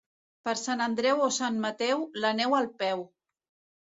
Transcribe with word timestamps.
Per 0.47 0.53
Sant 0.61 0.79
Andreu 0.85 1.21
o 1.27 1.29
Sant 1.37 1.61
Mateu, 1.67 2.03
la 2.25 2.33
neu 2.41 2.57
al 2.63 2.71
peu. 2.83 3.05